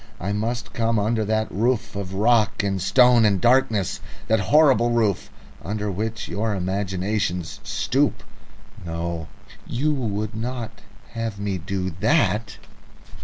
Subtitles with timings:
[0.19, 5.29] I must come under that roof of rock and stone and darkness, that horrible roof
[5.63, 8.23] under which your imagination stoops...
[8.83, 9.27] No;
[9.67, 10.71] you would not
[11.13, 12.57] have me do that?"